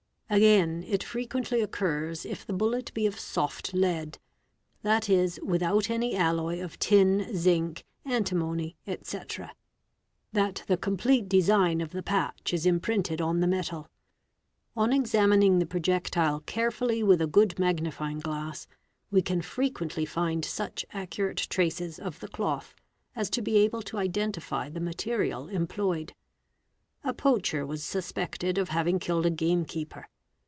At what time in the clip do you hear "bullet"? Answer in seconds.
2.53-2.93, 27.83-27.93